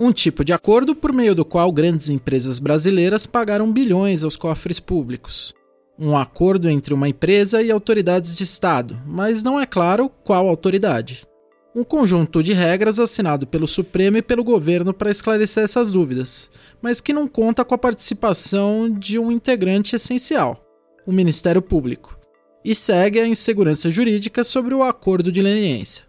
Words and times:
Um 0.00 0.12
tipo 0.12 0.44
de 0.44 0.52
acordo 0.52 0.94
por 0.94 1.12
meio 1.12 1.34
do 1.34 1.44
qual 1.44 1.72
grandes 1.72 2.08
empresas 2.08 2.60
brasileiras 2.60 3.26
pagaram 3.26 3.72
bilhões 3.72 4.22
aos 4.22 4.36
cofres 4.36 4.78
públicos. 4.78 5.52
Um 5.98 6.16
acordo 6.16 6.70
entre 6.70 6.94
uma 6.94 7.08
empresa 7.08 7.60
e 7.60 7.72
autoridades 7.72 8.32
de 8.32 8.44
Estado, 8.44 9.02
mas 9.04 9.42
não 9.42 9.58
é 9.58 9.66
claro 9.66 10.08
qual 10.08 10.46
autoridade. 10.46 11.26
Um 11.74 11.82
conjunto 11.82 12.44
de 12.44 12.52
regras 12.52 13.00
assinado 13.00 13.44
pelo 13.44 13.66
Supremo 13.66 14.16
e 14.16 14.22
pelo 14.22 14.44
governo 14.44 14.94
para 14.94 15.10
esclarecer 15.10 15.64
essas 15.64 15.90
dúvidas, 15.90 16.48
mas 16.80 17.00
que 17.00 17.12
não 17.12 17.26
conta 17.26 17.64
com 17.64 17.74
a 17.74 17.78
participação 17.78 18.88
de 18.88 19.18
um 19.18 19.32
integrante 19.32 19.96
essencial, 19.96 20.64
o 21.04 21.12
Ministério 21.12 21.60
Público, 21.60 22.16
e 22.64 22.72
segue 22.72 23.18
a 23.18 23.26
insegurança 23.26 23.90
jurídica 23.90 24.44
sobre 24.44 24.74
o 24.74 24.84
acordo 24.84 25.32
de 25.32 25.42
leniência. 25.42 26.07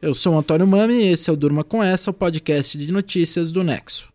Eu 0.00 0.12
sou 0.12 0.34
o 0.34 0.38
Antônio 0.38 0.66
Mami 0.66 0.92
e 0.92 1.06
esse 1.06 1.30
é 1.30 1.32
o 1.32 1.36
Durma 1.36 1.64
Com 1.64 1.82
Essa, 1.82 2.10
o 2.10 2.14
podcast 2.14 2.76
de 2.76 2.92
notícias 2.92 3.50
do 3.50 3.64
Nexo. 3.64 4.06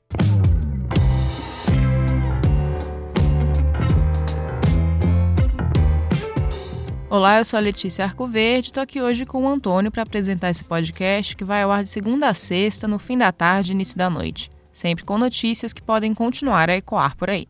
Olá, 7.09 7.39
eu 7.39 7.45
sou 7.45 7.57
a 7.57 7.59
Letícia 7.59 8.05
Arcoverde, 8.05 8.67
estou 8.67 8.83
aqui 8.83 9.01
hoje 9.01 9.25
com 9.25 9.43
o 9.43 9.49
Antônio 9.49 9.91
para 9.91 10.03
apresentar 10.03 10.51
esse 10.51 10.63
podcast 10.63 11.35
que 11.35 11.43
vai 11.43 11.63
ao 11.63 11.71
ar 11.71 11.81
de 11.81 11.89
segunda 11.89 12.29
a 12.29 12.33
sexta, 12.35 12.87
no 12.87 12.99
fim 12.99 13.17
da 13.17 13.31
tarde 13.31 13.71
e 13.71 13.73
início 13.73 13.97
da 13.97 14.07
noite, 14.07 14.51
sempre 14.71 15.03
com 15.03 15.17
notícias 15.17 15.73
que 15.73 15.81
podem 15.81 16.13
continuar 16.13 16.69
a 16.69 16.77
ecoar 16.77 17.17
por 17.17 17.31
aí. 17.31 17.47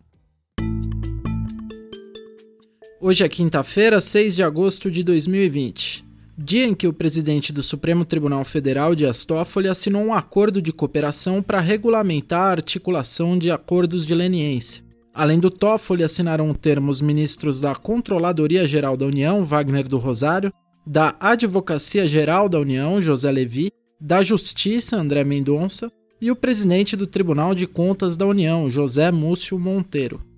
Hoje 3.02 3.26
é 3.26 3.30
quinta-feira, 3.30 4.00
6 4.00 4.36
de 4.36 4.44
agosto 4.44 4.90
de 4.90 5.04
2020, 5.04 6.06
dia 6.38 6.66
em 6.66 6.74
que 6.74 6.88
o 6.88 6.94
presidente 6.94 7.52
do 7.52 7.62
Supremo 7.62 8.06
Tribunal 8.06 8.44
Federal, 8.44 8.96
Dias 8.96 9.26
Toffoli, 9.26 9.68
assinou 9.68 10.04
um 10.04 10.14
acordo 10.14 10.62
de 10.62 10.72
cooperação 10.72 11.42
para 11.42 11.60
regulamentar 11.60 12.42
a 12.42 12.52
articulação 12.52 13.38
de 13.38 13.52
acordos 13.52 14.06
de 14.06 14.16
leniência. 14.16 14.84
Além 15.14 15.40
do 15.40 15.52
Toffoli, 15.52 16.04
assinaram 16.04 16.50
o 16.50 16.54
termo 16.54 16.90
os 16.90 17.02
ministros 17.02 17.60
da 17.60 17.76
Controladoria 17.76 18.68
Geral 18.68 18.96
da 18.96 19.06
União, 19.06 19.44
Wagner 19.44 19.88
do 19.88 19.98
Rosário, 19.98 20.54
da 20.88 21.16
Advocacia 21.20 22.08
Geral 22.08 22.48
da 22.48 22.60
União, 22.60 23.02
José 23.02 23.30
Levi, 23.30 23.72
da 24.00 24.24
Justiça, 24.24 24.98
André 24.98 25.24
Mendonça, 25.24 25.92
e 26.20 26.32
o 26.32 26.36
presidente 26.36 26.96
do 26.96 27.08
Tribunal 27.08 27.54
de 27.54 27.68
Contas 27.68 28.16
da 28.16 28.26
União, 28.26 28.70
José 28.70 29.12
Múcio 29.12 29.60
Monteiro. 29.60 30.31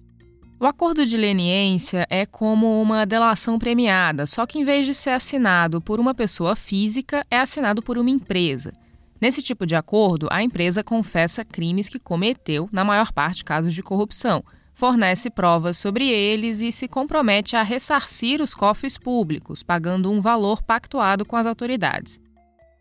O 0.59 0.65
acordo 0.65 1.05
de 1.05 1.17
leniência 1.17 2.07
é 2.09 2.25
como 2.25 2.81
uma 2.81 3.05
delação 3.05 3.59
premiada, 3.59 4.25
só 4.25 4.45
que 4.45 4.59
em 4.59 4.63
vez 4.63 4.85
de 4.85 4.93
ser 4.93 5.09
assinado 5.09 5.81
por 5.81 5.99
uma 5.99 6.13
pessoa 6.13 6.55
física, 6.55 7.25
é 7.29 7.39
assinado 7.39 7.81
por 7.81 7.97
uma 7.97 8.09
empresa. 8.09 8.71
Nesse 9.19 9.41
tipo 9.41 9.65
de 9.65 9.75
acordo, 9.75 10.27
a 10.31 10.41
empresa 10.41 10.83
confessa 10.83 11.43
crimes 11.43 11.89
que 11.89 11.99
cometeu, 11.99 12.69
na 12.71 12.83
maior 12.83 13.11
parte 13.11 13.43
casos 13.43 13.73
de 13.73 13.83
corrupção, 13.83 14.43
fornece 14.73 15.29
provas 15.29 15.77
sobre 15.77 16.09
eles 16.09 16.61
e 16.61 16.71
se 16.71 16.87
compromete 16.87 17.55
a 17.55 17.63
ressarcir 17.63 18.41
os 18.41 18.53
cofres 18.53 18.97
públicos, 18.97 19.63
pagando 19.63 20.11
um 20.11 20.19
valor 20.19 20.63
pactuado 20.63 21.25
com 21.25 21.35
as 21.35 21.45
autoridades. 21.45 22.19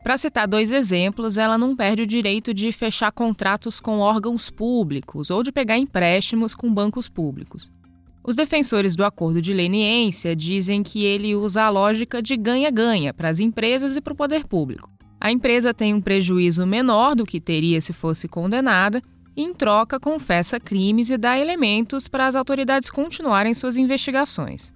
Para 0.03 0.19
citar 0.19 0.49
dois 0.49 0.73
exemplos, 0.73 1.39
ela 1.39 1.57
não 1.57 1.77
perde 1.77 2.03
o 2.03 2.07
direito 2.07 2.53
de 2.53 2.73
fechar 2.73 3.13
contratos 3.13 3.79
com 3.79 4.01
órgãos 4.01 4.51
públicos 4.51 5.31
ou 5.31 5.45
de 5.45 5.53
pegar 5.53 5.79
empréstimos 5.79 6.55
com 6.55 6.73
bancos 6.73 7.09
públicos. 7.09 7.71
Os 8.25 8.35
defensores 8.35 8.97
do 8.97 9.05
acordo 9.05 9.41
de 9.41 9.53
leniência 9.53 10.35
dizem 10.35 10.83
que 10.83 11.05
ele 11.05 11.37
usa 11.37 11.63
a 11.63 11.69
lógica 11.69 12.21
de 12.21 12.37
ganha-ganha 12.37 13.15
para 13.15 13.29
as 13.29 13.39
empresas 13.39 13.97
e 13.97 14.01
para 14.01 14.13
o 14.13 14.17
poder 14.17 14.45
público. 14.47 14.91
A 15.21 15.31
empresa 15.31 15.73
tem 15.73 15.95
um 15.95 16.01
prejuízo 16.01 16.67
menor 16.67 17.15
do 17.15 17.25
que 17.25 17.41
teria 17.41 17.81
se 17.81 17.93
fosse 17.93 18.27
condenada 18.27 19.01
em 19.37 19.55
troca, 19.55 19.99
confessa 19.99 20.61
crimes 20.61 21.11
e 21.11 21.17
dá 21.17 21.39
elementos 21.39 22.07
para 22.07 22.27
as 22.27 22.35
autoridades 22.35 22.91
continuarem 22.91 23.55
suas 23.55 23.77
investigações. 23.77 24.73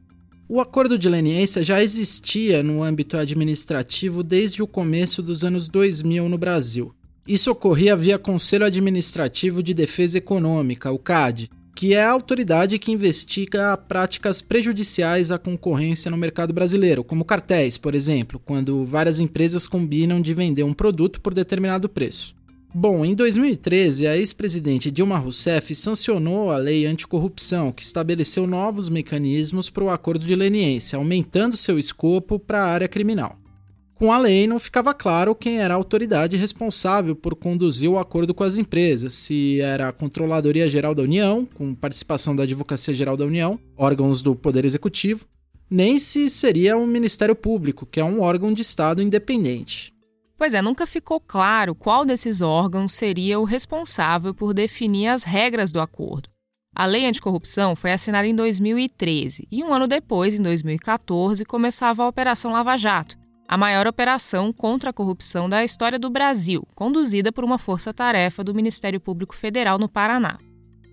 O 0.49 0.61
acordo 0.61 0.97
de 0.97 1.09
leniência 1.09 1.65
já 1.65 1.83
existia 1.83 2.63
no 2.63 2.81
âmbito 2.81 3.17
administrativo 3.17 4.23
desde 4.23 4.63
o 4.63 4.67
começo 4.67 5.21
dos 5.21 5.43
anos 5.43 5.69
2000 5.69 6.29
no 6.29 6.39
Brasil. 6.39 6.95
Isso 7.27 7.51
ocorria 7.51 7.97
via 7.97 8.17
Conselho 8.17 8.65
Administrativo 8.65 9.61
de 9.61 9.75
Defesa 9.75 10.19
Econômica, 10.19 10.93
o 10.93 11.01
CAD, 11.01 11.51
que 11.75 11.95
é 11.95 12.05
a 12.05 12.13
autoridade 12.13 12.79
que 12.79 12.93
investiga 12.93 13.77
práticas 13.77 14.41
prejudiciais 14.41 15.33
à 15.33 15.39
concorrência 15.39 16.13
no 16.13 16.17
mercado 16.17 16.55
brasileiro, 16.55 17.03
como 17.03 17.25
cartéis, 17.25 17.77
por 17.77 17.97
exemplo, 17.97 18.41
quando 18.45 18.87
várias 18.87 19.19
empresas 19.19 19.67
combinam 19.67 20.21
de 20.21 20.33
vender 20.33 20.63
um 20.63 20.73
produto 20.73 21.21
por 21.21 21.35
determinado 21.35 21.89
preço. 21.89 22.37
Bom, 22.79 23.07
em 23.07 23.15
2013, 23.15 24.07
a 24.07 24.19
ex-presidente 24.19 24.91
Dilma 24.91 25.17
Rousseff 25.17 25.75
sancionou 25.75 26.51
a 26.51 26.59
lei 26.59 26.85
anticorrupção, 26.85 27.73
que 27.73 27.83
estabeleceu 27.83 28.47
novos 28.47 28.91
mecanismos 28.91 29.71
para 29.71 29.85
o 29.85 29.89
acordo 29.89 30.27
de 30.27 30.37
leniência, 30.37 30.99
aumentando 30.99 31.57
seu 31.57 31.79
escopo 31.79 32.39
para 32.39 32.61
a 32.61 32.67
área 32.67 32.87
criminal. 32.87 33.39
Com 33.95 34.13
a 34.13 34.19
lei, 34.19 34.47
não 34.47 34.59
ficava 34.59 34.93
claro 34.93 35.35
quem 35.35 35.59
era 35.59 35.73
a 35.73 35.77
autoridade 35.79 36.37
responsável 36.37 37.17
por 37.17 37.35
conduzir 37.35 37.89
o 37.89 37.99
acordo 37.99 38.35
com 38.35 38.45
as 38.45 38.59
empresas, 38.59 39.15
se 39.15 39.59
era 39.63 39.89
a 39.89 39.93
Controladoria 39.93 40.69
Geral 40.69 40.95
da 40.95 41.03
União, 41.03 41.49
com 41.55 41.75
participação 41.75 42.37
da 42.37 42.43
Advocacia 42.43 42.93
Geral 42.93 43.17
da 43.17 43.25
União, 43.25 43.59
órgãos 43.75 44.21
do 44.21 44.37
Poder 44.37 44.67
Executivo, 44.67 45.25
nem 45.71 45.99
se 45.99 46.29
seria 46.29 46.77
o 46.77 46.87
Ministério 46.87 47.35
Público, 47.35 47.87
que 47.87 48.01
é 48.01 48.05
um 48.05 48.21
órgão 48.21 48.53
de 48.53 48.61
Estado 48.61 49.01
independente. 49.01 49.96
Pois 50.39 50.53
é, 50.53 50.61
nunca 50.61 50.87
ficou 50.87 51.19
claro 51.19 51.75
qual 51.75 52.05
desses 52.05 52.43
órgãos 52.43 52.95
seria 52.95 53.41
o 53.41 53.45
responsável 53.45 54.35
por 54.35 54.53
definir 54.53 55.09
as 55.09 55.25
regras 55.25 55.73
do 55.73 55.81
acordo. 55.81 56.29
A 56.75 56.85
lei 56.85 57.07
anticorrupção 57.07 57.75
foi 57.75 57.91
assinada 57.91 58.27
em 58.27 58.35
2013 58.35 59.49
e 59.51 59.65
um 59.65 59.73
ano 59.73 59.89
depois, 59.89 60.35
em 60.35 60.43
2014, 60.43 61.43
começava 61.47 62.03
a 62.03 62.09
Operação 62.09 62.53
Lava 62.53 62.77
Jato, 62.77 63.17
a 63.49 63.57
maior 63.57 63.87
operação 63.87 64.53
contra 64.53 64.91
a 64.91 64.93
corrupção 64.93 65.49
da 65.49 65.65
história 65.65 65.99
do 65.99 66.11
Brasil, 66.11 66.69
conduzida 66.75 67.33
por 67.33 67.45
uma 67.45 67.59
força-tarefa 67.59 68.45
do 68.45 68.55
Ministério 68.55 69.01
Público 69.01 69.35
Federal 69.35 69.79
no 69.79 69.89
Paraná. 69.89 70.39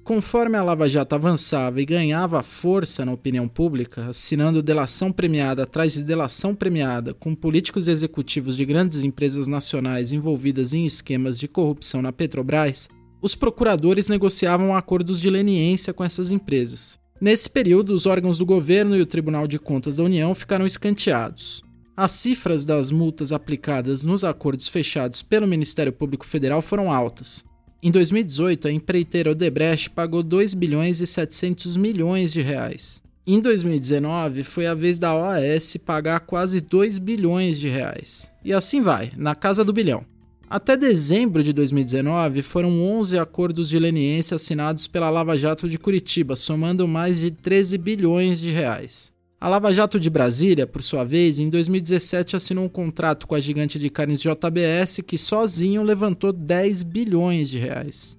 Conforme 0.03 0.57
a 0.57 0.63
Lava 0.63 0.89
Jato 0.89 1.15
avançava 1.15 1.81
e 1.81 1.85
ganhava 1.85 2.43
força 2.43 3.05
na 3.05 3.13
opinião 3.13 3.47
pública, 3.47 4.07
assinando 4.07 4.61
delação 4.61 5.13
premiada 5.13 5.63
atrás 5.63 5.93
de 5.93 6.03
delação 6.03 6.53
premiada 6.53 7.13
com 7.13 7.33
políticos 7.33 7.87
executivos 7.87 8.57
de 8.57 8.65
grandes 8.65 9.01
empresas 9.01 9.47
nacionais 9.47 10.11
envolvidas 10.11 10.73
em 10.73 10.85
esquemas 10.85 11.39
de 11.39 11.47
corrupção 11.47 12.01
na 12.01 12.11
Petrobras, 12.11 12.89
os 13.21 13.33
procuradores 13.33 14.09
negociavam 14.09 14.75
acordos 14.75 15.21
de 15.21 15.29
leniência 15.29 15.93
com 15.93 16.03
essas 16.03 16.31
empresas. 16.31 16.99
Nesse 17.21 17.49
período, 17.49 17.93
os 17.93 18.05
órgãos 18.05 18.37
do 18.37 18.45
governo 18.45 18.97
e 18.97 19.01
o 19.01 19.05
Tribunal 19.05 19.47
de 19.47 19.57
Contas 19.57 19.95
da 19.95 20.03
União 20.03 20.35
ficaram 20.35 20.65
escanteados. 20.65 21.61
As 21.95 22.11
cifras 22.11 22.65
das 22.65 22.91
multas 22.91 23.31
aplicadas 23.31 24.03
nos 24.03 24.25
acordos 24.25 24.67
fechados 24.67 25.21
pelo 25.21 25.47
Ministério 25.47 25.93
Público 25.93 26.25
Federal 26.25 26.61
foram 26.61 26.91
altas. 26.91 27.45
Em 27.85 27.91
2018, 27.91 28.69
a 28.69 28.71
empreiteira 28.71 29.31
Odebrecht 29.31 29.89
pagou 29.89 30.23
2 30.23 30.53
bilhões 30.53 31.01
e 31.01 31.05
700 31.05 31.75
milhões 31.75 32.31
de 32.31 32.41
reais. 32.41 33.01
Em 33.27 33.41
2019, 33.41 34.45
foi 34.45 34.67
a 34.67 34.73
vez 34.73 34.97
da 34.97 35.13
OAS 35.13 35.75
pagar 35.85 36.21
quase 36.21 36.61
2 36.61 36.97
bilhões 36.97 37.59
de 37.59 37.67
reais. 37.67 38.31
E 38.41 38.53
assim 38.53 38.81
vai, 38.81 39.11
na 39.17 39.35
casa 39.35 39.65
do 39.65 39.73
bilhão. 39.73 40.05
Até 40.49 40.77
dezembro 40.77 41.43
de 41.43 41.51
2019, 41.51 42.41
foram 42.41 42.81
11 42.81 43.19
acordos 43.19 43.67
de 43.67 43.77
leniência 43.77 44.35
assinados 44.35 44.87
pela 44.87 45.09
Lava 45.09 45.37
Jato 45.37 45.67
de 45.67 45.77
Curitiba, 45.77 46.37
somando 46.37 46.87
mais 46.87 47.19
de 47.19 47.31
13 47.31 47.77
bilhões 47.77 48.39
de 48.39 48.49
reais. 48.49 49.11
A 49.43 49.49
Lava 49.49 49.73
Jato 49.73 49.99
de 49.99 50.09
Brasília, 50.09 50.65
por 50.65 50.81
sua 50.81 51.03
vez, 51.03 51.37
em 51.37 51.49
2017 51.49 52.37
assinou 52.37 52.63
um 52.63 52.69
contrato 52.69 53.27
com 53.27 53.35
a 53.35 53.41
gigante 53.41 53.77
de 53.77 53.89
carnes 53.89 54.21
JBS 54.21 55.01
que 55.05 55.17
sozinho 55.17 55.83
levantou 55.83 56.31
10 56.31 56.81
bilhões 56.83 57.49
de 57.49 57.59
reais. 57.59 58.17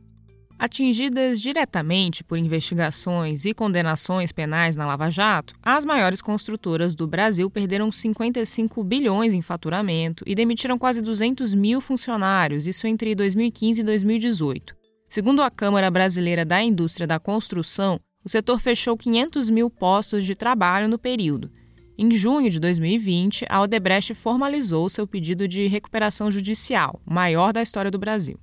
Atingidas 0.59 1.41
diretamente 1.41 2.23
por 2.23 2.37
investigações 2.37 3.47
e 3.47 3.55
condenações 3.55 4.33
penais 4.33 4.77
na 4.77 4.85
Lava 4.85 5.09
Jato, 5.09 5.55
as 5.63 5.87
maiores 5.87 6.21
construtoras 6.21 6.95
do 6.95 7.07
Brasil 7.07 7.51
perderam 7.51 7.91
55 7.91 8.85
bilhões 8.85 9.33
em 9.33 9.41
faturamento 9.41 10.23
e 10.27 10.35
demitiram 10.35 10.79
quase 10.79 11.01
200 11.01 11.55
mil 11.55 11.81
funcionários, 11.81 12.67
isso 12.67 12.87
entre 12.87 13.15
2015 13.15 13.81
e 13.81 13.85
2018. 13.85 14.77
Segundo 15.09 15.41
a 15.41 15.51
Câmara 15.51 15.91
Brasileira 15.91 16.45
da 16.45 16.63
Indústria 16.63 17.07
da 17.07 17.19
Construção, 17.19 17.99
o 18.25 18.29
setor 18.29 18.59
fechou 18.59 18.97
500 18.97 19.51
mil 19.51 19.69
postos 19.69 20.25
de 20.25 20.35
trabalho 20.35 20.89
no 20.89 20.99
período. 20.99 21.51
Em 21.97 22.11
junho 22.13 22.51
de 22.51 22.59
2020, 22.59 23.45
a 23.49 23.61
Odebrecht 23.61 24.15
formalizou 24.15 24.89
seu 24.89 25.07
pedido 25.07 25.47
de 25.47 25.67
recuperação 25.67 26.31
judicial, 26.31 27.01
o 27.07 27.13
maior 27.13 27.53
da 27.53 27.63
história 27.63 27.91
do 27.91 27.99
Brasil. 27.99 28.41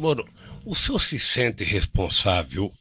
Moro, 0.00 0.26
o 0.64 0.74
senhor 0.74 0.98
se 0.98 1.18
sente 1.18 1.62
responsável 1.62 2.72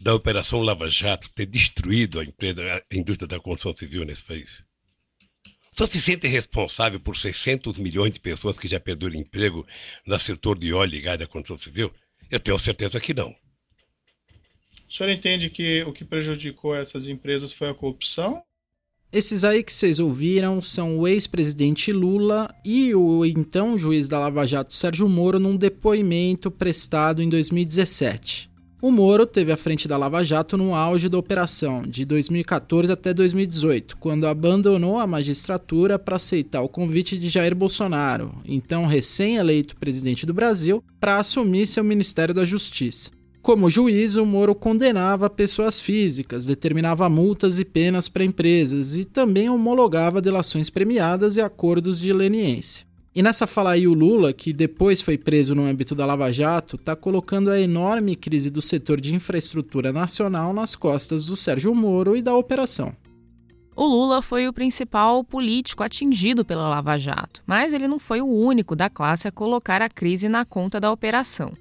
da 0.00 0.14
Operação 0.14 0.60
Lava 0.60 0.88
Jato 0.88 1.28
ter 1.34 1.46
destruído 1.46 2.20
a, 2.20 2.24
empresa, 2.24 2.62
a 2.62 2.96
indústria 2.96 3.28
da 3.28 3.40
construção 3.40 3.76
civil 3.76 4.04
nesse 4.04 4.22
país? 4.24 4.62
O 5.72 5.76
senhor 5.76 5.88
se 5.88 6.00
sente 6.00 6.28
responsável 6.28 7.00
por 7.00 7.16
600 7.16 7.76
milhões 7.78 8.12
de 8.12 8.20
pessoas 8.20 8.58
que 8.58 8.68
já 8.68 8.78
perderam 8.78 9.14
emprego 9.14 9.66
no 10.06 10.18
setor 10.18 10.58
de 10.58 10.72
óleo 10.72 10.94
e 10.94 11.00
gás 11.00 11.18
da 11.18 11.26
construção 11.26 11.58
civil? 11.58 11.92
Eu 12.30 12.40
tenho 12.40 12.58
certeza 12.58 13.00
que 13.00 13.12
não. 13.12 13.34
O 14.92 14.94
senhor 14.94 15.08
entende 15.08 15.48
que 15.48 15.82
o 15.84 15.92
que 15.92 16.04
prejudicou 16.04 16.76
essas 16.76 17.06
empresas 17.06 17.50
foi 17.50 17.70
a 17.70 17.74
corrupção? 17.74 18.42
Esses 19.10 19.42
aí 19.42 19.62
que 19.62 19.72
vocês 19.72 19.98
ouviram 19.98 20.60
são 20.60 20.98
o 20.98 21.08
ex-presidente 21.08 21.90
Lula 21.90 22.54
e 22.62 22.94
o 22.94 23.24
então 23.24 23.78
juiz 23.78 24.06
da 24.06 24.18
Lava 24.18 24.46
Jato 24.46 24.74
Sérgio 24.74 25.08
Moro 25.08 25.40
num 25.40 25.56
depoimento 25.56 26.50
prestado 26.50 27.22
em 27.22 27.30
2017. 27.30 28.50
O 28.82 28.90
Moro 28.90 29.24
teve 29.24 29.50
à 29.50 29.56
frente 29.56 29.88
da 29.88 29.96
Lava 29.96 30.22
Jato 30.22 30.58
no 30.58 30.74
auge 30.74 31.08
da 31.08 31.16
operação, 31.16 31.80
de 31.80 32.04
2014 32.04 32.92
até 32.92 33.14
2018, 33.14 33.96
quando 33.96 34.26
abandonou 34.26 34.98
a 34.98 35.06
magistratura 35.06 35.98
para 35.98 36.16
aceitar 36.16 36.60
o 36.60 36.68
convite 36.68 37.16
de 37.16 37.30
Jair 37.30 37.54
Bolsonaro, 37.54 38.42
então 38.44 38.84
recém-eleito 38.84 39.74
presidente 39.76 40.26
do 40.26 40.34
Brasil, 40.34 40.84
para 41.00 41.16
assumir 41.16 41.66
seu 41.66 41.82
Ministério 41.82 42.34
da 42.34 42.44
Justiça. 42.44 43.10
Como 43.42 43.68
juiz, 43.68 44.14
o 44.14 44.24
Moro 44.24 44.54
condenava 44.54 45.28
pessoas 45.28 45.80
físicas, 45.80 46.46
determinava 46.46 47.08
multas 47.08 47.58
e 47.58 47.64
penas 47.64 48.08
para 48.08 48.22
empresas 48.22 48.94
e 48.94 49.04
também 49.04 49.50
homologava 49.50 50.22
delações 50.22 50.70
premiadas 50.70 51.34
e 51.34 51.40
acordos 51.40 51.98
de 51.98 52.12
leniência. 52.12 52.86
E 53.12 53.20
nessa 53.20 53.44
fala 53.44 53.72
aí 53.72 53.88
o 53.88 53.94
Lula, 53.94 54.32
que 54.32 54.52
depois 54.52 55.02
foi 55.02 55.18
preso 55.18 55.56
no 55.56 55.64
âmbito 55.64 55.92
da 55.92 56.06
Lava 56.06 56.32
Jato, 56.32 56.76
está 56.76 56.94
colocando 56.94 57.50
a 57.50 57.60
enorme 57.60 58.14
crise 58.14 58.48
do 58.48 58.62
setor 58.62 59.00
de 59.00 59.12
infraestrutura 59.12 59.92
nacional 59.92 60.54
nas 60.54 60.76
costas 60.76 61.24
do 61.24 61.34
Sérgio 61.34 61.74
Moro 61.74 62.16
e 62.16 62.22
da 62.22 62.36
operação. 62.36 62.94
O 63.74 63.84
Lula 63.84 64.22
foi 64.22 64.46
o 64.46 64.52
principal 64.52 65.24
político 65.24 65.82
atingido 65.82 66.44
pela 66.44 66.68
Lava 66.68 66.96
Jato, 66.96 67.42
mas 67.44 67.72
ele 67.72 67.88
não 67.88 67.98
foi 67.98 68.20
o 68.22 68.26
único 68.26 68.76
da 68.76 68.88
classe 68.88 69.26
a 69.26 69.32
colocar 69.32 69.82
a 69.82 69.88
crise 69.88 70.28
na 70.28 70.44
conta 70.44 70.78
da 70.78 70.92
operação. 70.92 71.52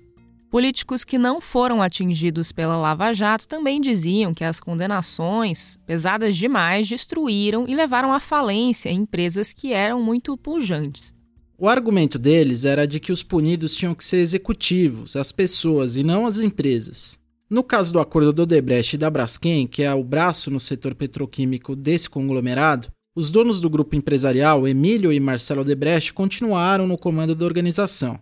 Políticos 0.51 1.05
que 1.05 1.17
não 1.17 1.39
foram 1.39 1.81
atingidos 1.81 2.51
pela 2.51 2.75
Lava 2.75 3.13
Jato 3.13 3.47
também 3.47 3.79
diziam 3.79 4.33
que 4.33 4.43
as 4.43 4.59
condenações, 4.59 5.77
pesadas 5.87 6.35
demais, 6.35 6.89
destruíram 6.89 7.65
e 7.69 7.73
levaram 7.73 8.11
à 8.11 8.19
falência 8.19 8.91
empresas 8.91 9.53
que 9.53 9.71
eram 9.71 10.03
muito 10.03 10.35
pujantes. 10.35 11.13
O 11.57 11.69
argumento 11.69 12.19
deles 12.19 12.65
era 12.65 12.85
de 12.85 12.99
que 12.99 13.13
os 13.13 13.23
punidos 13.23 13.73
tinham 13.73 13.95
que 13.95 14.03
ser 14.03 14.17
executivos, 14.17 15.15
as 15.15 15.31
pessoas 15.31 15.95
e 15.95 16.03
não 16.03 16.27
as 16.27 16.37
empresas. 16.37 17.17
No 17.49 17.63
caso 17.63 17.93
do 17.93 17.99
acordo 18.01 18.33
do 18.33 18.41
Odebrecht 18.41 18.97
e 18.97 18.99
da 18.99 19.09
Braskem, 19.09 19.65
que 19.65 19.83
é 19.83 19.93
o 19.93 20.03
braço 20.03 20.51
no 20.51 20.59
setor 20.59 20.93
petroquímico 20.95 21.77
desse 21.77 22.09
conglomerado, 22.09 22.89
os 23.15 23.29
donos 23.29 23.61
do 23.61 23.69
grupo 23.69 23.95
empresarial, 23.95 24.67
Emílio 24.67 25.13
e 25.13 25.19
Marcelo 25.21 25.61
Odebrecht, 25.61 26.11
continuaram 26.11 26.85
no 26.87 26.97
comando 26.97 27.33
da 27.33 27.45
organização. 27.45 28.19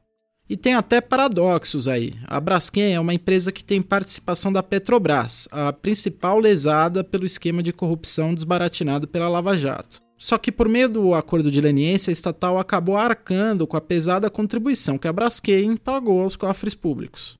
E 0.50 0.57
tem 0.57 0.74
até 0.74 1.00
paradoxos 1.00 1.88
aí. 1.88 2.16
A 2.25 2.40
Braskem 2.40 2.96
é 2.96 3.00
uma 3.00 3.13
empresa 3.13 3.51
que 3.51 3.63
tem 3.63 3.84
participação 3.84 4.51
da 4.51 4.63
Petrobras, 4.63 5.48
a 5.51 5.72
principal 5.72 6.40
lesada 6.40 7.04
pelo 7.04 7.25
esquema 7.25 7.62
de 7.62 7.72
corrupção 7.72 8.34
desbaratinado 8.34 9.07
pela 9.07 9.30
Lava 9.30 9.56
Jato. 9.56 10.01
Só 10.18 10.40
que 10.40 10.51
por 10.51 10.68
meio 10.68 10.90
do 10.90 11.13
acordo 11.13 11.51
de 11.51 11.62
leniência, 11.62 12.10
a 12.10 12.13
estatal 12.13 12.57
acabou 12.57 12.98
arcando 12.98 13.68
com 13.68 13.78
a 13.78 13.81
pesada 13.81 14.30
contribuição 14.30 14.98
que 14.98 15.07
a 15.07 15.13
Braskem 15.13 15.78
pagou 15.78 16.24
aos 16.24 16.36
cofres 16.36 16.74
públicos. 16.74 17.38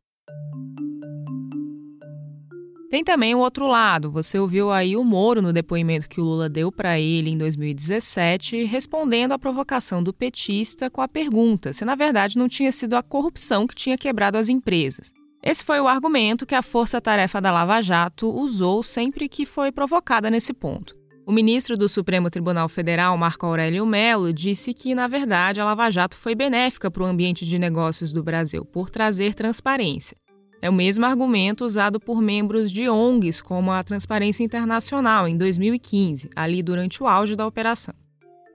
Tem 2.90 3.04
também 3.04 3.36
o 3.36 3.40
outro 3.40 3.68
lado. 3.68 4.10
Você 4.10 4.40
ouviu 4.40 4.72
aí 4.72 4.98
o 4.98 5.04
Moro 5.04 5.44
no 5.44 5.54
depoimento 5.54 6.10
que 6.10 6.20
o 6.20 6.24
Lula 6.24 6.50
deu 6.50 6.72
para 6.72 7.00
ele 7.00 7.30
em 7.30 7.38
2017, 7.38 8.64
respondendo 8.64 9.32
à 9.32 9.38
provocação 9.38 10.02
do 10.02 10.12
petista 10.12 10.90
com 10.90 11.00
a 11.00 11.08
pergunta 11.08 11.72
se 11.72 11.86
na 11.86 11.94
verdade 11.94 12.36
não 12.36 12.50
tinha 12.50 12.72
sido 12.72 12.96
a 12.96 13.04
corrupção 13.04 13.68
que 13.68 13.76
tinha 13.76 13.96
quebrado 13.96 14.40
as 14.40 14.50
empresas. 14.50 15.14
Esse 15.44 15.64
foi 15.64 15.80
o 15.80 15.88
argumento 15.88 16.48
que 16.48 16.56
a 16.56 16.64
força-tarefa 16.64 17.40
da 17.40 17.52
Lava 17.52 17.80
Jato 17.80 18.28
usou 18.28 18.82
sempre 18.82 19.30
que 19.30 19.46
foi 19.46 19.72
provocada 19.72 20.32
nesse 20.32 20.52
ponto. 20.52 20.98
O 21.28 21.32
ministro 21.32 21.78
do 21.78 21.88
Supremo 21.88 22.28
Tribunal 22.28 22.68
Federal, 22.68 23.16
Marco 23.16 23.46
Aurélio 23.46 23.86
Mello, 23.86 24.34
disse 24.34 24.74
que, 24.74 24.96
na 24.96 25.08
verdade, 25.08 25.62
a 25.62 25.66
Lava 25.66 25.92
Jato 25.92 26.18
foi 26.18 26.34
benéfica 26.34 26.90
para 26.90 27.04
o 27.04 27.06
ambiente 27.06 27.46
de 27.46 27.60
negócios 27.60 28.12
do 28.12 28.24
Brasil 28.24 28.66
por 28.66 28.90
trazer 28.90 29.36
transparência. 29.36 30.18
É 30.62 30.70
o 30.70 30.74
mesmo 30.74 31.06
argumento 31.06 31.64
usado 31.64 32.00
por 32.00 32.22
membros 32.22 32.70
de 32.72 32.90
ONGs 32.90 33.42
como 33.42 33.72
a 33.72 33.84
Transparência 33.84 34.44
Internacional 34.44 35.28
em 35.28 35.38
2015, 35.38 36.30
ali 36.36 36.62
durante 36.62 37.02
o 37.02 37.08
auge 37.08 37.36
da 37.36 37.48
operação. 37.48 37.94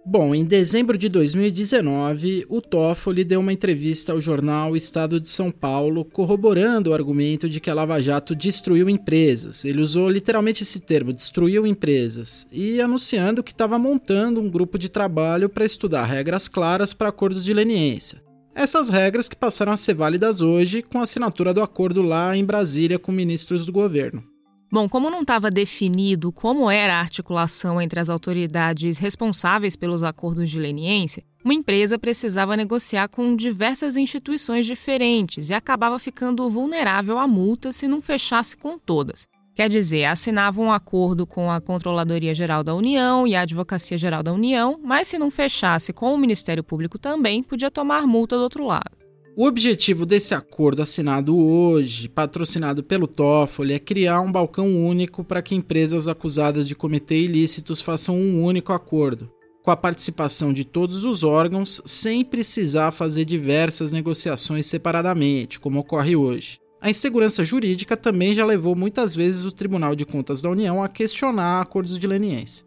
Bom, 0.07 0.35
em 0.35 0.45
dezembro 0.45 0.99
de 0.99 1.09
2019, 1.09 2.45
o 2.51 2.61
Toffoli 2.61 3.25
deu 3.25 3.41
uma 3.41 3.55
entrevista 3.55 4.13
ao 4.13 4.21
jornal 4.21 4.77
Estado 4.77 5.19
de 5.19 5.31
São 5.31 5.51
Paulo, 5.51 6.05
corroborando 6.05 6.91
o 6.91 6.93
argumento 6.93 7.49
de 7.49 7.59
que 7.59 7.71
a 7.71 7.75
Lava 7.75 8.03
Jato 8.03 8.35
destruiu 8.35 8.91
empresas. 8.91 9.65
Ele 9.65 9.81
usou 9.81 10.11
literalmente 10.11 10.63
esse 10.63 10.81
termo, 10.81 11.11
destruiu 11.11 11.67
empresas, 11.67 12.47
e 12.53 12.83
anunciando 12.83 13.43
que 13.43 13.53
estava 13.53 13.79
montando 13.79 14.43
um 14.43 14.51
grupo 14.51 14.79
de 14.79 14.91
trabalho 14.91 15.49
para 15.49 15.65
estudar 15.65 16.05
regras 16.05 16.49
claras 16.49 16.93
para 16.93 17.09
acordos 17.09 17.43
de 17.43 17.55
leniência. 17.55 18.23
Essas 18.55 18.89
regras 18.89 19.29
que 19.29 19.35
passaram 19.35 19.73
a 19.73 19.77
ser 19.77 19.95
válidas 19.95 20.41
hoje 20.41 20.81
com 20.81 21.01
a 21.01 21.03
assinatura 21.03 21.53
do 21.53 21.63
acordo 21.63 22.03
lá 22.03 22.37
em 22.37 22.45
Brasília 22.45 23.01
com 23.01 23.11
ministros 23.11 23.67
do 23.67 23.73
governo. 23.73 24.23
Bom, 24.71 24.89
como 24.89 25.11
não 25.11 25.23
estava 25.23 25.51
definido 25.51 26.33
como 26.33 26.71
era 26.71 26.95
a 26.95 27.01
articulação 27.01 27.81
entre 27.81 27.99
as 27.99 28.09
autoridades 28.09 28.99
responsáveis 28.99 29.77
pelos 29.77 30.03
acordos 30.03 30.49
de 30.51 30.59
leniência, 30.59 31.25
uma 31.45 31.55
empresa 31.55 31.99
precisava 31.99 32.57
negociar 32.57 33.09
com 33.09 33.37
diversas 33.37 33.97
instituições 33.97 34.67
diferentes 34.67 35.51
e 35.51 35.55
acabava 35.55 35.99
ficando 35.99 36.49
vulnerável 36.49 37.19
à 37.19 37.29
multa 37.29 37.73
se 37.73 37.87
não 37.87 38.01
fechasse 38.01 38.57
com 38.57 38.79
todas. 38.79 39.29
Quer 39.55 39.71
dizer, 39.71 40.07
assinava 40.07 40.61
um 40.61 40.73
acordo 40.73 41.25
com 41.25 41.49
a 41.49 41.61
Controladoria 41.61 42.35
Geral 42.35 42.65
da 42.65 42.75
União 42.75 43.25
e 43.25 43.37
a 43.37 43.43
Advocacia 43.43 43.97
Geral 43.97 44.21
da 44.21 44.33
União, 44.33 44.81
mas 44.83 45.07
se 45.07 45.17
não 45.17 45.31
fechasse 45.31 45.93
com 45.93 46.13
o 46.13 46.19
Ministério 46.19 46.65
Público 46.65 46.99
também, 46.99 47.41
podia 47.41 47.71
tomar 47.71 48.05
multa 48.05 48.37
do 48.37 48.43
outro 48.43 48.67
lado. 48.67 48.99
O 49.37 49.47
objetivo 49.47 50.05
desse 50.05 50.35
acordo 50.35 50.83
assinado 50.83 51.37
hoje, 51.37 52.09
patrocinado 52.09 52.83
pelo 52.83 53.07
Toffoli, 53.07 53.75
é 53.75 53.79
criar 53.79 54.21
um 54.21 54.31
balcão 54.31 54.67
único 54.67 55.23
para 55.23 55.43
que 55.43 55.55
empresas 55.55 56.09
acusadas 56.09 56.67
de 56.67 56.75
cometer 56.75 57.21
ilícitos 57.21 57.81
façam 57.81 58.17
um 58.17 58.43
único 58.43 58.73
acordo, 58.73 59.31
com 59.63 59.71
a 59.71 59.77
participação 59.77 60.53
de 60.53 60.65
todos 60.65 61.05
os 61.05 61.23
órgãos, 61.23 61.81
sem 61.87 62.25
precisar 62.25 62.91
fazer 62.91 63.25
diversas 63.25 63.93
negociações 63.93 64.67
separadamente, 64.67 65.61
como 65.61 65.79
ocorre 65.79 66.17
hoje. 66.17 66.64
A 66.85 66.91
insegurança 66.91 67.43
jurídica 67.43 67.97
também 67.97 68.35
já 68.35 68.45
levou 68.45 68.77
muitas 68.77 69.17
vezes 69.17 69.47
o 69.47 69.51
Tribunal 69.51 69.97
de 69.97 70.05
Contas 70.05 70.43
da 70.43 70.51
União 70.51 70.85
a 70.85 70.87
questionar 70.87 71.63
acordos 71.63 71.99
de 71.99 72.07
leniência. 72.07 72.63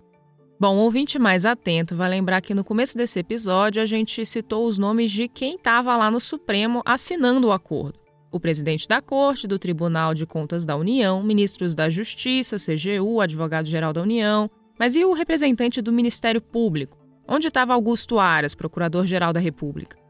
Bom, 0.60 0.76
ouvinte 0.78 1.20
mais 1.20 1.46
atento 1.46 1.96
vai 1.96 2.10
lembrar 2.10 2.42
que 2.42 2.56
no 2.56 2.64
começo 2.64 2.98
desse 2.98 3.20
episódio 3.20 3.80
a 3.80 3.86
gente 3.86 4.26
citou 4.26 4.66
os 4.66 4.80
nomes 4.80 5.12
de 5.12 5.28
quem 5.28 5.54
estava 5.54 5.96
lá 5.96 6.10
no 6.10 6.20
Supremo 6.20 6.82
assinando 6.84 7.50
o 7.50 7.52
acordo. 7.52 8.00
O 8.32 8.40
presidente 8.40 8.88
da 8.88 9.04
Corte, 9.04 9.48
do 9.48 9.60
Tribunal 9.60 10.16
de 10.16 10.26
Contas 10.26 10.66
da 10.66 10.76
União, 10.76 11.22
ministros 11.22 11.76
da 11.76 11.88
Justiça, 11.88 12.58
CGU, 12.58 13.22
advogado-geral 13.22 13.94
da 13.94 14.02
União. 14.02 14.50
Mas 14.80 14.96
e 14.96 15.06
o 15.06 15.14
representante 15.14 15.80
do 15.80 15.94
Ministério 15.94 16.42
Público? 16.42 16.98
Onde 17.28 17.50
estava 17.50 17.76
Augusto 17.76 18.18
Aras, 18.18 18.56
procurador-geral 18.56 19.32
da 19.32 19.40
República? 19.40 20.07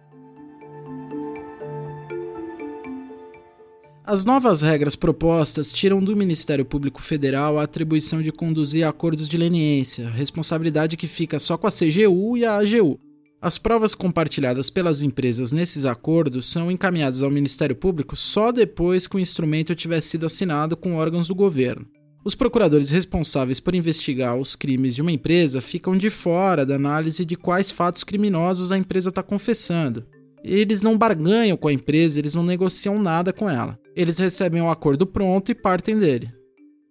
As 4.10 4.24
novas 4.24 4.62
regras 4.62 4.96
propostas 4.96 5.70
tiram 5.70 6.02
do 6.02 6.16
Ministério 6.16 6.64
Público 6.64 7.02
Federal 7.02 7.60
a 7.60 7.64
atribuição 7.64 8.22
de 8.22 8.32
conduzir 8.32 8.88
acordos 8.88 9.28
de 9.28 9.36
leniência, 9.36 10.10
responsabilidade 10.10 10.96
que 10.96 11.08
fica 11.08 11.38
só 11.40 11.58
com 11.58 11.68
a 11.68 11.70
CGU 11.70 12.38
e 12.38 12.46
a 12.46 12.56
AGU. 12.56 12.98
As 13.42 13.58
provas 13.58 13.94
compartilhadas 13.94 14.70
pelas 14.70 15.02
empresas 15.02 15.52
nesses 15.52 15.84
acordos 15.84 16.50
são 16.50 16.72
encaminhadas 16.72 17.22
ao 17.22 17.30
Ministério 17.30 17.76
Público 17.76 18.16
só 18.16 18.50
depois 18.50 19.08
que 19.08 19.18
o 19.18 19.20
instrumento 19.20 19.76
tiver 19.76 20.00
sido 20.00 20.26
assinado 20.26 20.78
com 20.78 20.96
órgãos 20.96 21.28
do 21.28 21.36
governo. 21.36 21.86
Os 22.24 22.34
procuradores 22.34 22.90
responsáveis 22.90 23.60
por 23.60 23.76
investigar 23.76 24.38
os 24.38 24.56
crimes 24.56 24.96
de 24.96 25.02
uma 25.02 25.12
empresa 25.12 25.60
ficam 25.60 25.98
de 25.98 26.10
fora 26.10 26.66
da 26.66 26.76
análise 26.76 27.26
de 27.26 27.36
quais 27.36 27.72
fatos 27.72 28.06
criminosos 28.06 28.72
a 28.72 28.78
empresa 28.78 29.10
está 29.10 29.22
confessando. 29.22 30.06
Eles 30.46 30.82
não 30.82 30.98
barganham 30.98 31.58
com 31.58 31.68
a 31.68 31.74
empresa, 31.74 32.18
eles 32.18 32.34
não 32.34 32.44
negociam 32.44 32.98
nada 33.04 33.34
com 33.34 33.50
ela 33.50 33.78
eles 33.98 34.20
recebem 34.20 34.62
o 34.62 34.66
um 34.66 34.70
acordo 34.70 35.08
pronto 35.08 35.52
e 35.52 35.56
partem 35.56 35.98
dele. 35.98 36.30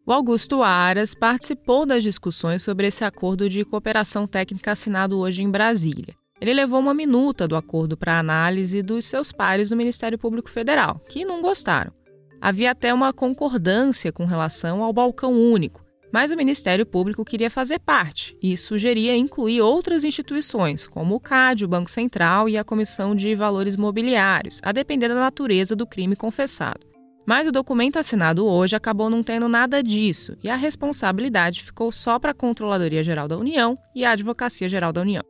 O 0.05 0.13
Augusto 0.13 0.63
Aras 0.63 1.15
participou 1.15 1.87
das 1.87 2.03
discussões 2.03 2.63
sobre 2.63 2.89
esse 2.89 3.05
acordo 3.05 3.49
de 3.49 3.65
cooperação 3.65 4.27
técnica 4.27 4.73
assinado 4.73 5.17
hoje 5.19 5.43
em 5.43 5.51
Brasília. 5.51 6.15
Ele 6.41 6.53
levou 6.53 6.81
uma 6.81 6.93
minuta 6.93 7.47
do 7.47 7.57
acordo 7.57 7.97
para 7.97 8.19
análise 8.19 8.83
dos 8.83 9.07
seus 9.07 9.31
pares 9.31 9.71
do 9.71 9.77
Ministério 9.77 10.19
Público 10.19 10.51
Federal, 10.51 11.01
que 11.09 11.25
não 11.25 11.41
gostaram. 11.41 11.93
Havia 12.41 12.73
até 12.73 12.93
uma 12.93 13.13
concordância 13.13 14.13
com 14.13 14.25
relação 14.25 14.83
ao 14.83 14.93
balcão 14.93 15.33
único. 15.33 15.87
Mas 16.13 16.31
o 16.31 16.37
Ministério 16.37 16.87
Público 16.87 17.25
queria 17.25 17.51
fazer 17.51 17.79
parte 17.79 18.37
e 18.43 18.57
sugeria 18.57 19.17
incluir 19.17 19.61
outras 19.61 20.05
instituições, 20.05 20.87
como 20.87 21.15
o 21.15 21.21
CAD, 21.21 21.65
o 21.65 21.69
Banco 21.69 21.91
Central 21.91 22.49
e 22.49 22.57
a 22.57 22.65
Comissão 22.65 23.15
de 23.15 23.35
Valores 23.35 23.77
Mobiliários, 23.77 24.61
a 24.63 24.73
depender 24.73 25.09
da 25.09 25.15
natureza 25.15 25.75
do 25.75 25.87
crime 25.87 26.15
confessado. 26.15 26.96
Mas 27.27 27.49
o 27.49 27.53
documento 27.53 27.99
assinado 27.99 28.47
hoje 28.47 28.77
acabou 28.77 29.11
não 29.11 29.21
tendo 29.21 29.49
nada 29.49 29.83
disso 29.83 30.37
e 30.45 30.49
a 30.49 30.55
responsabilidade 30.55 31.65
ficou 31.65 31.91
só 31.91 32.21
para 32.21 32.31
a 32.31 32.35
Controladoria 32.35 33.03
Geral 33.03 33.27
da 33.27 33.37
União 33.37 33.77
e 33.95 34.05
a 34.05 34.13
Advocacia 34.13 34.69
Geral 34.69 34.93
da 34.93 35.01
União. 35.01 35.25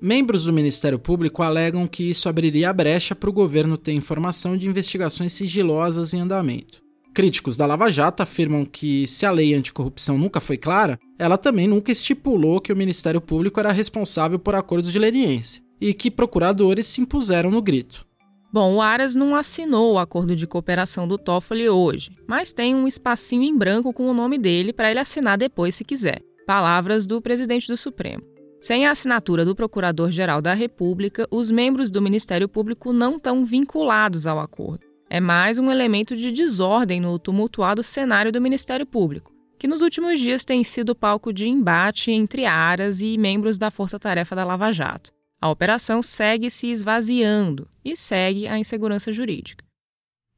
Membros 0.00 0.44
do 0.44 0.52
Ministério 0.52 0.98
Público 0.98 1.42
alegam 1.42 1.86
que 1.88 2.08
isso 2.08 2.28
abriria 2.28 2.70
a 2.70 2.72
brecha 2.72 3.16
para 3.16 3.28
o 3.28 3.32
governo 3.32 3.76
ter 3.76 3.92
informação 3.92 4.56
de 4.56 4.68
investigações 4.68 5.32
sigilosas 5.32 6.14
em 6.14 6.20
andamento. 6.20 6.80
Críticos 7.12 7.56
da 7.56 7.66
Lava 7.66 7.90
Jato 7.90 8.22
afirmam 8.22 8.64
que, 8.64 9.04
se 9.08 9.26
a 9.26 9.32
lei 9.32 9.52
anticorrupção 9.52 10.16
nunca 10.16 10.38
foi 10.38 10.56
clara, 10.56 10.98
ela 11.18 11.36
também 11.36 11.66
nunca 11.66 11.90
estipulou 11.90 12.60
que 12.60 12.72
o 12.72 12.76
Ministério 12.76 13.20
Público 13.20 13.58
era 13.58 13.72
responsável 13.72 14.38
por 14.38 14.54
acordos 14.54 14.90
de 14.90 14.98
leniência 14.98 15.60
e 15.80 15.92
que 15.92 16.10
procuradores 16.10 16.86
se 16.86 17.00
impuseram 17.00 17.50
no 17.50 17.60
grito. 17.60 18.06
Bom, 18.52 18.74
o 18.74 18.82
Aras 18.82 19.14
não 19.14 19.36
assinou 19.36 19.94
o 19.94 19.98
acordo 19.98 20.34
de 20.34 20.44
cooperação 20.44 21.06
do 21.06 21.16
Toffoli 21.16 21.68
hoje, 21.68 22.10
mas 22.26 22.52
tem 22.52 22.74
um 22.74 22.86
espacinho 22.86 23.44
em 23.44 23.56
branco 23.56 23.92
com 23.92 24.08
o 24.08 24.14
nome 24.14 24.38
dele 24.38 24.72
para 24.72 24.90
ele 24.90 24.98
assinar 24.98 25.38
depois 25.38 25.76
se 25.76 25.84
quiser. 25.84 26.20
Palavras 26.48 27.06
do 27.06 27.22
presidente 27.22 27.68
do 27.68 27.76
Supremo. 27.76 28.24
Sem 28.60 28.86
a 28.86 28.90
assinatura 28.90 29.44
do 29.44 29.54
Procurador-Geral 29.54 30.42
da 30.42 30.52
República, 30.52 31.28
os 31.30 31.48
membros 31.50 31.92
do 31.92 32.02
Ministério 32.02 32.48
Público 32.48 32.92
não 32.92 33.16
estão 33.16 33.44
vinculados 33.44 34.26
ao 34.26 34.40
acordo. 34.40 34.84
É 35.08 35.20
mais 35.20 35.56
um 35.56 35.70
elemento 35.70 36.16
de 36.16 36.32
desordem 36.32 37.00
no 37.00 37.18
tumultuado 37.20 37.84
cenário 37.84 38.32
do 38.32 38.40
Ministério 38.40 38.84
Público, 38.84 39.32
que 39.60 39.68
nos 39.68 39.80
últimos 39.80 40.18
dias 40.18 40.44
tem 40.44 40.64
sido 40.64 40.94
palco 40.94 41.32
de 41.32 41.48
embate 41.48 42.10
entre 42.10 42.46
Aras 42.46 43.00
e 43.00 43.16
membros 43.16 43.56
da 43.56 43.70
Força 43.70 43.98
Tarefa 43.98 44.34
da 44.34 44.44
Lava 44.44 44.72
Jato. 44.72 45.12
A 45.42 45.48
operação 45.48 46.02
segue 46.02 46.50
se 46.50 46.66
esvaziando 46.66 47.66
e 47.82 47.96
segue 47.96 48.46
a 48.46 48.58
insegurança 48.58 49.10
jurídica. 49.10 49.64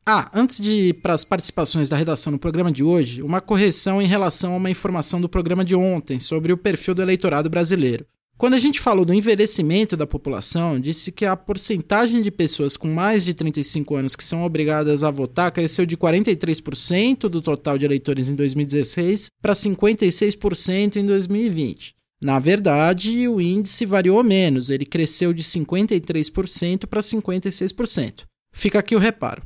Ah, 0.07 0.31
antes 0.33 0.61
de 0.61 0.71
ir 0.71 0.95
para 0.95 1.13
as 1.13 1.25
participações 1.25 1.89
da 1.89 1.97
redação 1.97 2.33
no 2.33 2.39
programa 2.39 2.71
de 2.71 2.85
hoje, 2.85 3.21
uma 3.21 3.41
correção 3.41 4.01
em 4.01 4.07
relação 4.07 4.53
a 4.53 4.57
uma 4.57 4.71
informação 4.71 5.21
do 5.21 5.29
programa 5.29 5.65
de 5.65 5.75
ontem 5.75 6.21
sobre 6.21 6.53
o 6.53 6.57
perfil 6.57 6.95
do 6.95 7.03
eleitorado 7.03 7.51
brasileiro. 7.51 8.07
Quando 8.39 8.55
a 8.55 8.59
gente 8.59 8.81
falou 8.81 9.05
do 9.05 9.15
envelhecimento 9.15 9.97
da 9.97 10.07
população, 10.07 10.81
disse 10.81 11.13
que 11.13 11.25
a 11.25 11.37
porcentagem 11.37 12.23
de 12.23 12.31
pessoas 12.31 12.77
com 12.77 12.89
mais 12.89 13.25
de 13.25 13.35
35 13.35 13.95
anos 13.95 14.17
que 14.17 14.25
são 14.25 14.45
obrigadas 14.45 15.05
a 15.05 15.11
votar 15.11 15.51
cresceu 15.53 15.85
de 15.85 15.97
43% 15.97 17.29
do 17.29 17.43
total 17.43 17.77
de 17.77 17.85
eleitores 17.85 18.29
em 18.29 18.35
2016 18.35 19.31
para 19.41 19.53
56% 19.53 20.97
em 20.97 21.07
2020. 21.07 21.95
Na 22.23 22.39
verdade, 22.39 23.27
o 23.27 23.41
índice 23.41 23.85
variou 23.85 24.23
menos, 24.23 24.71
ele 24.71 24.87
cresceu 24.87 25.33
de 25.33 25.43
53% 25.43 26.87
para 26.87 27.01
56%. 27.01 28.23
Fica 28.53 28.79
aqui 28.79 28.95
o 28.95 28.99
reparo. 29.01 29.43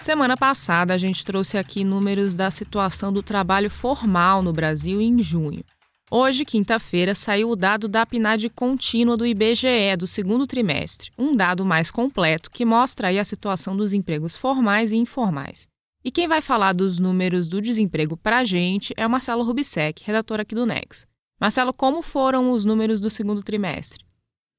Semana 0.00 0.34
passada, 0.34 0.94
a 0.94 0.98
gente 0.98 1.26
trouxe 1.26 1.58
aqui 1.58 1.84
números 1.84 2.34
da 2.34 2.50
situação 2.50 3.12
do 3.12 3.22
trabalho 3.22 3.68
formal 3.68 4.40
no 4.40 4.52
Brasil 4.52 4.98
em 5.02 5.20
junho. 5.20 5.62
Hoje, 6.10 6.42
quinta-feira, 6.42 7.14
saiu 7.14 7.50
o 7.50 7.56
dado 7.56 7.86
da 7.86 8.06
PNAD 8.06 8.48
contínua 8.48 9.14
do 9.14 9.26
IBGE 9.26 9.94
do 9.98 10.06
segundo 10.06 10.46
trimestre, 10.46 11.10
um 11.18 11.36
dado 11.36 11.66
mais 11.66 11.90
completo 11.90 12.50
que 12.50 12.64
mostra 12.64 13.08
aí 13.08 13.18
a 13.18 13.24
situação 13.24 13.76
dos 13.76 13.92
empregos 13.92 14.34
formais 14.36 14.90
e 14.90 14.96
informais. 14.96 15.66
E 16.06 16.10
quem 16.12 16.28
vai 16.28 16.40
falar 16.40 16.72
dos 16.72 17.00
números 17.00 17.48
do 17.48 17.60
desemprego 17.60 18.16
para 18.16 18.38
a 18.38 18.44
gente 18.44 18.94
é 18.96 19.04
o 19.04 19.10
Marcelo 19.10 19.42
Rubissec, 19.42 20.04
redator 20.06 20.38
aqui 20.38 20.54
do 20.54 20.64
Nexo. 20.64 21.04
Marcelo, 21.40 21.74
como 21.74 22.00
foram 22.00 22.52
os 22.52 22.64
números 22.64 23.00
do 23.00 23.10
segundo 23.10 23.42
trimestre? 23.42 24.04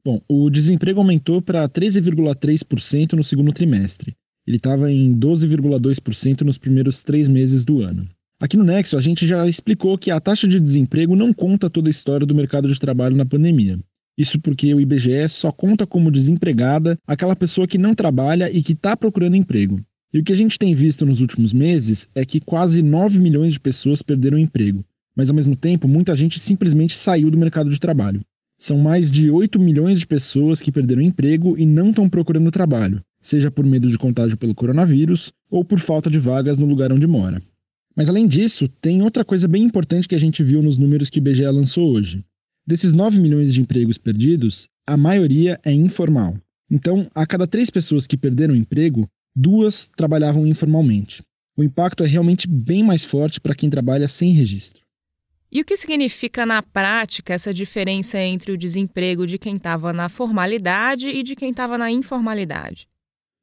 Bom, 0.03 0.19
o 0.27 0.49
desemprego 0.49 0.99
aumentou 0.99 1.41
para 1.41 1.65
13,3% 1.69 3.13
no 3.13 3.23
segundo 3.23 3.53
trimestre. 3.53 4.13
Ele 4.45 4.57
estava 4.57 4.91
em 4.91 5.17
12,2% 5.17 6.41
nos 6.41 6.57
primeiros 6.57 7.01
três 7.01 7.29
meses 7.29 7.63
do 7.63 7.81
ano. 7.81 8.09
Aqui 8.41 8.57
no 8.57 8.65
Nexo, 8.65 8.97
a 8.97 9.01
gente 9.01 9.25
já 9.25 9.47
explicou 9.47 9.97
que 9.97 10.11
a 10.11 10.19
taxa 10.19 10.49
de 10.49 10.59
desemprego 10.59 11.15
não 11.15 11.31
conta 11.31 11.69
toda 11.69 11.89
a 11.89 11.91
história 11.91 12.27
do 12.27 12.35
mercado 12.35 12.67
de 12.67 12.77
trabalho 12.77 13.15
na 13.15 13.25
pandemia. 13.25 13.79
Isso 14.17 14.37
porque 14.37 14.73
o 14.73 14.81
IBGE 14.81 15.29
só 15.29 15.49
conta 15.49 15.87
como 15.87 16.11
desempregada 16.11 16.97
aquela 17.07 17.37
pessoa 17.37 17.65
que 17.65 17.77
não 17.77 17.95
trabalha 17.95 18.51
e 18.51 18.61
que 18.61 18.73
está 18.73 18.97
procurando 18.97 19.37
emprego. 19.37 19.79
E 20.13 20.19
o 20.19 20.23
que 20.23 20.31
a 20.31 20.35
gente 20.35 20.57
tem 20.57 20.73
visto 20.73 21.05
nos 21.05 21.19
últimos 21.19 21.51
meses 21.51 22.07
é 22.15 22.25
que 22.25 22.39
quase 22.39 22.81
9 22.81 23.19
milhões 23.19 23.53
de 23.53 23.59
pessoas 23.59 24.01
perderam 24.01 24.37
emprego, 24.37 24.83
mas 25.15 25.29
ao 25.29 25.35
mesmo 25.35 25.55
tempo 25.55 25.87
muita 25.87 26.15
gente 26.15 26.39
simplesmente 26.39 26.93
saiu 26.93 27.29
do 27.29 27.37
mercado 27.37 27.69
de 27.69 27.79
trabalho. 27.79 28.21
São 28.57 28.77
mais 28.77 29.11
de 29.11 29.29
8 29.29 29.59
milhões 29.59 29.99
de 29.99 30.07
pessoas 30.07 30.61
que 30.61 30.71
perderam 30.71 31.01
emprego 31.01 31.57
e 31.57 31.65
não 31.65 31.89
estão 31.89 32.09
procurando 32.09 32.49
trabalho, 32.49 33.01
seja 33.21 33.51
por 33.51 33.65
medo 33.65 33.89
de 33.89 33.97
contágio 33.97 34.37
pelo 34.37 34.55
coronavírus 34.55 35.33
ou 35.51 35.63
por 35.63 35.79
falta 35.79 36.09
de 36.09 36.17
vagas 36.17 36.57
no 36.57 36.65
lugar 36.65 36.91
onde 36.91 37.05
mora. 37.05 37.41
Mas 37.95 38.07
além 38.07 38.27
disso, 38.27 38.67
tem 38.81 39.01
outra 39.01 39.25
coisa 39.25 39.47
bem 39.47 39.63
importante 39.63 40.07
que 40.07 40.15
a 40.15 40.19
gente 40.19 40.41
viu 40.41 40.63
nos 40.63 40.77
números 40.77 41.09
que 41.09 41.19
o 41.19 41.21
IBGE 41.21 41.45
lançou 41.47 41.91
hoje. 41.91 42.23
Desses 42.65 42.93
9 42.93 43.19
milhões 43.19 43.53
de 43.53 43.61
empregos 43.61 43.97
perdidos, 43.97 44.67
a 44.85 44.95
maioria 44.95 45.59
é 45.63 45.73
informal. 45.73 46.37
Então, 46.69 47.07
a 47.13 47.25
cada 47.25 47.47
três 47.47 47.69
pessoas 47.69 48.05
que 48.05 48.17
perderam 48.17 48.53
o 48.53 48.57
emprego, 48.57 49.09
duas 49.37 49.87
trabalhavam 49.95 50.47
informalmente. 50.47 51.21
O 51.55 51.63
impacto 51.63 52.03
é 52.03 52.07
realmente 52.07 52.47
bem 52.47 52.83
mais 52.83 53.03
forte 53.03 53.39
para 53.39 53.53
quem 53.53 53.69
trabalha 53.69 54.07
sem 54.07 54.31
registro. 54.31 54.81
E 55.51 55.61
o 55.61 55.65
que 55.65 55.77
significa 55.77 56.45
na 56.45 56.61
prática 56.61 57.33
essa 57.33 57.53
diferença 57.53 58.19
entre 58.19 58.51
o 58.51 58.57
desemprego 58.57 59.25
de 59.27 59.37
quem 59.37 59.55
estava 59.55 59.93
na 59.93 60.09
formalidade 60.09 61.07
e 61.07 61.23
de 61.23 61.35
quem 61.35 61.51
estava 61.51 61.77
na 61.77 61.89
informalidade? 61.91 62.87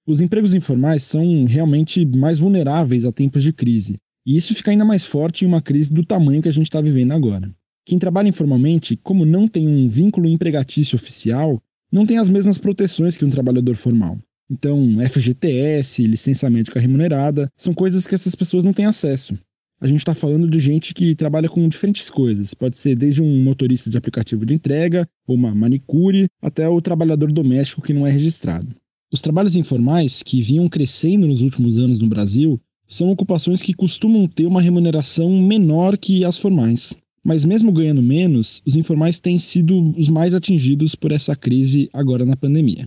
Os 0.07 0.21
empregos 0.21 0.53
informais 0.53 1.05
são 1.05 1.47
realmente 1.47 2.05
mais 2.05 2.39
vulneráveis 2.39 3.05
a 3.05 3.13
tempos 3.13 3.43
de 3.43 3.53
crise. 3.53 3.97
E 4.27 4.37
isso 4.37 4.55
fica 4.55 4.71
ainda 4.71 4.85
mais 4.85 5.07
forte 5.07 5.45
em 5.45 5.49
uma 5.49 5.63
crise 5.63 5.93
do 5.93 6.05
tamanho 6.05 6.43
que 6.43 6.49
a 6.49 6.53
gente 6.53 6.67
está 6.67 6.81
vivendo 6.81 7.13
agora. 7.13 7.51
Quem 7.87 7.99
trabalha 7.99 8.29
informalmente, 8.29 8.97
como 8.97 9.25
não 9.25 9.47
tem 9.47 9.67
um 9.67 9.89
vínculo 9.89 10.29
empregatício 10.29 10.97
oficial, 10.97 11.63
não 11.91 12.05
tem 12.05 12.19
as 12.19 12.29
mesmas 12.29 12.59
proteções 12.59 13.17
que 13.17 13.25
um 13.25 13.31
trabalhador 13.31 13.77
formal. 13.77 14.19
Então, 14.51 14.99
FGTS, 15.09 16.07
licença 16.07 16.51
médica 16.51 16.79
remunerada, 16.79 17.51
são 17.57 17.73
coisas 17.73 18.07
que 18.07 18.15
essas 18.15 18.35
pessoas 18.35 18.65
não 18.65 18.73
têm 18.73 18.85
acesso. 18.85 19.39
A 19.81 19.87
gente 19.87 19.99
está 19.99 20.15
falando 20.15 20.49
de 20.49 20.61
gente 20.61 20.95
que 20.95 21.15
trabalha 21.15 21.49
com 21.49 21.69
diferentes 21.69 22.09
coisas. 22.09 22.55
Pode 22.55 22.77
ser 22.77 22.97
desde 22.97 23.23
um 23.23 23.43
motorista 23.43 23.91
de 23.91 23.97
aplicativo 23.99 24.47
de 24.47 24.55
entrega, 24.55 25.07
ou 25.27 25.35
uma 25.35 25.55
manicure, 25.55 26.27
até 26.41 26.69
o 26.69 26.81
trabalhador 26.81 27.33
doméstico 27.33 27.83
que 27.83 27.93
não 27.93 28.07
é 28.07 28.11
registrado. 28.11 28.75
Os 29.13 29.21
trabalhos 29.21 29.57
informais, 29.57 30.23
que 30.23 30.43
vinham 30.43 30.69
crescendo 30.69 31.27
nos 31.27 31.43
últimos 31.43 31.79
anos 31.79 31.99
no 31.99 32.07
Brasil, 32.07 32.61
são 32.87 33.11
ocupações 33.11 33.63
que 33.63 33.75
costumam 33.75 34.27
ter 34.27 34.47
uma 34.47 34.61
remuneração 34.61 35.31
menor 35.31 35.97
que 35.97 36.25
as 36.25 36.39
formais. 36.39 36.95
Mas, 37.23 37.45
mesmo 37.45 37.73
ganhando 37.73 38.03
menos, 38.03 38.61
os 38.67 38.77
informais 38.77 39.19
têm 39.19 39.39
sido 39.39 39.95
os 39.99 40.09
mais 40.09 40.35
atingidos 40.35 40.95
por 40.95 41.11
essa 41.11 41.35
crise 41.35 41.89
agora 41.93 42.25
na 42.25 42.37
pandemia. 42.37 42.87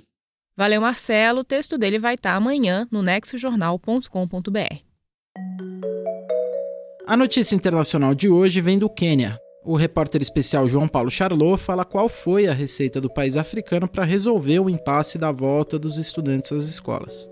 Valeu, 0.57 0.81
Marcelo. 0.81 1.41
O 1.41 1.43
texto 1.43 1.77
dele 1.77 1.99
vai 1.99 2.15
estar 2.15 2.33
amanhã 2.33 2.87
no 2.91 3.03
nexojornal.com.br. 3.03 4.81
A 7.05 7.15
notícia 7.15 7.55
internacional 7.55 8.15
de 8.15 8.27
hoje 8.27 8.59
vem 8.59 8.79
do 8.79 8.89
Quênia. 8.89 9.37
O 9.63 9.75
repórter 9.75 10.19
especial 10.19 10.67
João 10.67 10.87
Paulo 10.87 11.11
Charlot 11.11 11.61
fala 11.61 11.85
qual 11.85 12.09
foi 12.09 12.47
a 12.47 12.53
receita 12.53 12.99
do 12.99 13.13
país 13.13 13.37
africano 13.37 13.87
para 13.87 14.03
resolver 14.03 14.59
o 14.59 14.69
impasse 14.69 15.19
da 15.19 15.31
volta 15.31 15.77
dos 15.77 15.97
estudantes 15.97 16.51
às 16.51 16.67
escolas. 16.67 17.29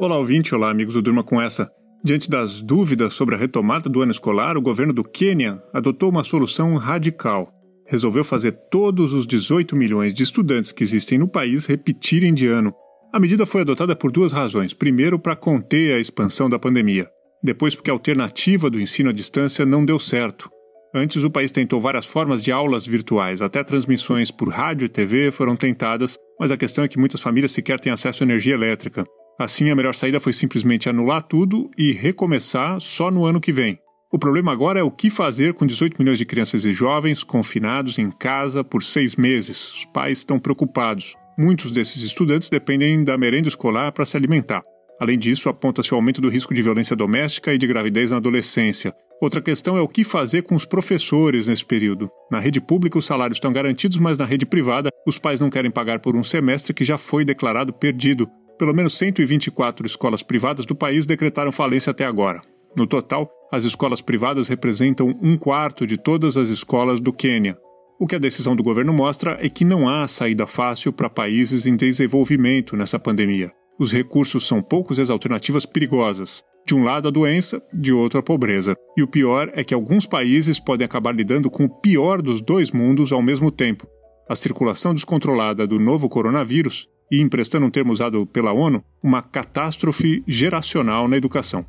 Olá, 0.00 0.18
ouvinte. 0.18 0.54
Olá, 0.54 0.70
amigos 0.70 0.94
do 0.94 1.02
Durma 1.02 1.22
com 1.22 1.40
essa. 1.40 1.70
Diante 2.02 2.28
das 2.28 2.60
dúvidas 2.60 3.14
sobre 3.14 3.36
a 3.36 3.38
retomada 3.38 3.88
do 3.88 4.02
ano 4.02 4.10
escolar, 4.10 4.56
o 4.56 4.62
governo 4.62 4.92
do 4.92 5.04
Quênia 5.04 5.62
adotou 5.72 6.08
uma 6.08 6.24
solução 6.24 6.74
radical 6.76 7.59
resolveu 7.90 8.22
fazer 8.22 8.52
todos 8.70 9.12
os 9.12 9.26
18 9.26 9.74
milhões 9.74 10.14
de 10.14 10.22
estudantes 10.22 10.70
que 10.70 10.84
existem 10.84 11.18
no 11.18 11.26
país 11.26 11.66
repetirem 11.66 12.32
de 12.32 12.46
ano. 12.46 12.72
A 13.12 13.18
medida 13.18 13.44
foi 13.44 13.62
adotada 13.62 13.96
por 13.96 14.12
duas 14.12 14.32
razões. 14.32 14.72
Primeiro, 14.72 15.18
para 15.18 15.34
conter 15.34 15.96
a 15.96 16.00
expansão 16.00 16.48
da 16.48 16.56
pandemia. 16.56 17.08
Depois, 17.42 17.74
porque 17.74 17.90
a 17.90 17.92
alternativa 17.92 18.70
do 18.70 18.80
ensino 18.80 19.10
à 19.10 19.12
distância 19.12 19.66
não 19.66 19.84
deu 19.84 19.98
certo. 19.98 20.48
Antes, 20.94 21.24
o 21.24 21.30
país 21.30 21.50
tentou 21.50 21.80
várias 21.80 22.06
formas 22.06 22.42
de 22.42 22.52
aulas 22.52 22.86
virtuais, 22.86 23.42
até 23.42 23.64
transmissões 23.64 24.30
por 24.30 24.48
rádio 24.48 24.84
e 24.84 24.88
TV 24.88 25.32
foram 25.32 25.56
tentadas, 25.56 26.16
mas 26.38 26.52
a 26.52 26.56
questão 26.56 26.84
é 26.84 26.88
que 26.88 26.98
muitas 26.98 27.20
famílias 27.20 27.52
sequer 27.52 27.80
têm 27.80 27.92
acesso 27.92 28.22
à 28.22 28.24
energia 28.24 28.54
elétrica. 28.54 29.04
Assim, 29.38 29.70
a 29.70 29.74
melhor 29.74 29.94
saída 29.94 30.20
foi 30.20 30.32
simplesmente 30.32 30.88
anular 30.88 31.22
tudo 31.22 31.70
e 31.76 31.92
recomeçar 31.92 32.80
só 32.80 33.10
no 33.10 33.24
ano 33.24 33.40
que 33.40 33.52
vem. 33.52 33.78
O 34.12 34.18
problema 34.18 34.50
agora 34.50 34.80
é 34.80 34.82
o 34.82 34.90
que 34.90 35.08
fazer 35.08 35.54
com 35.54 35.64
18 35.64 35.96
milhões 35.96 36.18
de 36.18 36.24
crianças 36.24 36.64
e 36.64 36.74
jovens 36.74 37.22
confinados 37.22 37.96
em 37.96 38.10
casa 38.10 38.64
por 38.64 38.82
seis 38.82 39.14
meses. 39.14 39.72
Os 39.72 39.84
pais 39.84 40.18
estão 40.18 40.36
preocupados. 40.36 41.14
Muitos 41.38 41.70
desses 41.70 42.02
estudantes 42.02 42.48
dependem 42.48 43.04
da 43.04 43.16
merenda 43.16 43.46
escolar 43.46 43.92
para 43.92 44.04
se 44.04 44.16
alimentar. 44.16 44.62
Além 45.00 45.16
disso, 45.16 45.48
aponta-se 45.48 45.94
o 45.94 45.94
aumento 45.94 46.20
do 46.20 46.28
risco 46.28 46.52
de 46.52 46.60
violência 46.60 46.96
doméstica 46.96 47.54
e 47.54 47.58
de 47.58 47.68
gravidez 47.68 48.10
na 48.10 48.16
adolescência. 48.16 48.92
Outra 49.22 49.40
questão 49.40 49.76
é 49.76 49.80
o 49.80 49.86
que 49.86 50.02
fazer 50.02 50.42
com 50.42 50.56
os 50.56 50.64
professores 50.64 51.46
nesse 51.46 51.64
período. 51.64 52.10
Na 52.32 52.40
rede 52.40 52.60
pública, 52.60 52.98
os 52.98 53.06
salários 53.06 53.36
estão 53.36 53.52
garantidos, 53.52 53.98
mas 53.98 54.18
na 54.18 54.24
rede 54.24 54.44
privada, 54.44 54.90
os 55.06 55.18
pais 55.18 55.38
não 55.38 55.48
querem 55.48 55.70
pagar 55.70 56.00
por 56.00 56.16
um 56.16 56.24
semestre 56.24 56.74
que 56.74 56.84
já 56.84 56.98
foi 56.98 57.24
declarado 57.24 57.72
perdido. 57.72 58.28
Pelo 58.58 58.74
menos 58.74 58.98
124 58.98 59.86
escolas 59.86 60.22
privadas 60.22 60.66
do 60.66 60.74
país 60.74 61.06
decretaram 61.06 61.52
falência 61.52 61.92
até 61.92 62.04
agora. 62.04 62.40
No 62.76 62.86
total, 62.86 63.30
as 63.52 63.64
escolas 63.64 64.00
privadas 64.00 64.48
representam 64.48 65.18
um 65.20 65.36
quarto 65.36 65.86
de 65.86 65.98
todas 65.98 66.36
as 66.36 66.48
escolas 66.48 67.00
do 67.00 67.12
Quênia. 67.12 67.58
O 67.98 68.06
que 68.06 68.14
a 68.14 68.18
decisão 68.18 68.54
do 68.54 68.62
governo 68.62 68.92
mostra 68.92 69.36
é 69.40 69.48
que 69.48 69.64
não 69.64 69.88
há 69.88 70.06
saída 70.06 70.46
fácil 70.46 70.92
para 70.92 71.10
países 71.10 71.66
em 71.66 71.76
desenvolvimento 71.76 72.76
nessa 72.76 72.98
pandemia. 72.98 73.52
Os 73.78 73.92
recursos 73.92 74.46
são 74.46 74.62
poucos 74.62 74.98
e 74.98 75.02
as 75.02 75.10
alternativas 75.10 75.66
perigosas. 75.66 76.42
De 76.66 76.74
um 76.74 76.84
lado 76.84 77.08
a 77.08 77.10
doença, 77.10 77.60
de 77.72 77.92
outro 77.92 78.20
a 78.20 78.22
pobreza. 78.22 78.76
E 78.96 79.02
o 79.02 79.08
pior 79.08 79.50
é 79.54 79.64
que 79.64 79.74
alguns 79.74 80.06
países 80.06 80.60
podem 80.60 80.84
acabar 80.84 81.14
lidando 81.14 81.50
com 81.50 81.64
o 81.64 81.68
pior 81.68 82.22
dos 82.22 82.40
dois 82.40 82.70
mundos 82.70 83.12
ao 83.12 83.22
mesmo 83.22 83.50
tempo. 83.50 83.86
A 84.28 84.36
circulação 84.36 84.94
descontrolada 84.94 85.66
do 85.66 85.78
novo 85.78 86.08
coronavírus 86.08 86.88
e, 87.10 87.20
emprestando 87.20 87.66
um 87.66 87.70
termo 87.70 87.92
usado 87.92 88.24
pela 88.26 88.52
ONU, 88.52 88.84
uma 89.02 89.20
catástrofe 89.20 90.22
geracional 90.28 91.08
na 91.08 91.16
educação. 91.16 91.66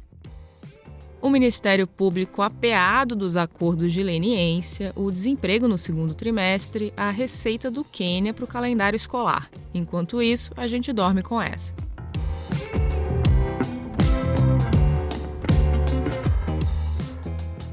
O 1.22 1.30
Ministério 1.30 1.86
Público 1.86 2.42
apeado 2.42 3.16
dos 3.16 3.38
acordos 3.38 3.94
de 3.94 4.02
leniência, 4.02 4.92
o 4.96 5.12
desemprego 5.12 5.68
no 5.68 5.78
segundo 5.78 6.16
trimestre, 6.16 6.92
a 6.98 7.12
receita 7.12 7.70
do 7.70 7.84
Quênia 7.84 8.34
para 8.34 8.44
o 8.44 8.48
calendário 8.48 8.98
escolar. 8.98 9.48
Enquanto 9.72 10.20
isso, 10.20 10.52
a 10.58 10.66
gente 10.66 10.92
dorme 10.92 11.22
com 11.22 11.40
essa. 11.40 11.76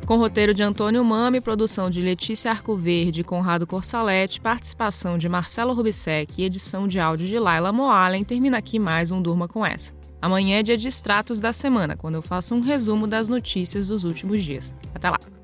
Com 0.05 0.19
roteiro 0.19 0.52
de 0.52 0.62
Antônio 0.62 1.02
Mami, 1.02 1.40
produção 1.40 1.88
de 1.88 2.02
Letícia 2.02 2.50
Arcoverde 2.50 3.23
e 3.23 3.25
Conrado 3.25 3.67
Corsalete, 3.67 4.43
participação 4.43 5.17
de 5.17 5.26
Marcelo 5.26 5.73
Rubissec 5.73 6.35
e 6.37 6.45
edição 6.45 6.87
de 6.87 7.00
áudio 7.00 7.26
de 7.26 7.38
Laila 7.38 7.73
Moalen, 7.73 8.25
termina 8.25 8.59
aqui 8.59 8.78
mais 8.78 9.11
um 9.11 9.23
Durma 9.23 9.49
com 9.49 9.64
essa. 9.64 9.98
Amanhã 10.20 10.58
é 10.58 10.62
dia 10.62 10.76
de 10.76 10.88
extratos 10.88 11.40
da 11.40 11.52
semana, 11.52 11.96
quando 11.96 12.16
eu 12.16 12.22
faço 12.22 12.54
um 12.54 12.60
resumo 12.60 13.06
das 13.06 13.28
notícias 13.28 13.88
dos 13.88 14.04
últimos 14.04 14.42
dias. 14.42 14.75
Até 14.94 15.10
lá! 15.10 15.38